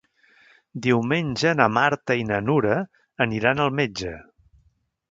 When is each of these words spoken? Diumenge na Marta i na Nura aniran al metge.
Diumenge 0.85 1.51
na 1.59 1.67
Marta 1.75 2.17
i 2.23 2.27
na 2.33 2.41
Nura 2.49 2.79
aniran 3.29 3.67
al 3.69 3.75
metge. 3.83 4.17